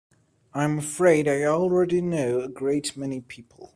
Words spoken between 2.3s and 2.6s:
a